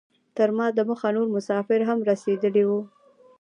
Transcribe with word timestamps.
تر 0.37 0.49
ما 0.57 0.67
دمخه 0.77 1.09
نور 1.15 1.27
مسافر 1.35 1.79
هم 1.89 1.99
رسیدلي 2.09 2.63
وو. 2.67 2.79